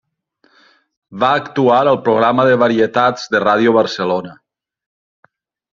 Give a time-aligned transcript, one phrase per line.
[1.23, 4.37] Va actuar al programa de varietats de Ràdio Barcelona.